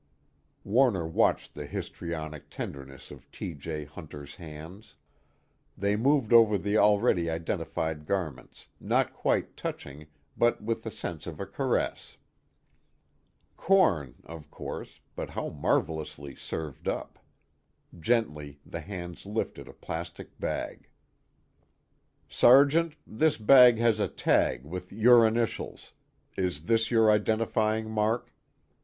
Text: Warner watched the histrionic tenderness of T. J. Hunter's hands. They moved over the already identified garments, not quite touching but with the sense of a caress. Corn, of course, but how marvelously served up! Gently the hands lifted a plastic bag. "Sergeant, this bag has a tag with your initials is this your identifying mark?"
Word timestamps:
Warner 0.63 1.05
watched 1.05 1.53
the 1.53 1.67
histrionic 1.67 2.49
tenderness 2.49 3.11
of 3.11 3.29
T. 3.31 3.53
J. 3.53 3.85
Hunter's 3.85 4.37
hands. 4.37 4.95
They 5.77 5.95
moved 5.95 6.33
over 6.33 6.57
the 6.57 6.75
already 6.79 7.29
identified 7.29 8.07
garments, 8.07 8.67
not 8.79 9.13
quite 9.13 9.55
touching 9.55 10.07
but 10.35 10.59
with 10.59 10.81
the 10.81 10.89
sense 10.89 11.27
of 11.27 11.39
a 11.39 11.45
caress. 11.45 12.17
Corn, 13.55 14.15
of 14.25 14.49
course, 14.49 15.01
but 15.15 15.29
how 15.29 15.49
marvelously 15.49 16.33
served 16.33 16.87
up! 16.87 17.19
Gently 17.99 18.59
the 18.65 18.81
hands 18.81 19.27
lifted 19.27 19.67
a 19.67 19.73
plastic 19.73 20.39
bag. 20.39 20.89
"Sergeant, 22.27 22.95
this 23.05 23.37
bag 23.37 23.77
has 23.77 23.99
a 23.99 24.07
tag 24.07 24.65
with 24.65 24.91
your 24.91 25.27
initials 25.27 25.93
is 26.35 26.63
this 26.63 26.89
your 26.89 27.11
identifying 27.11 27.87
mark?" 27.91 28.33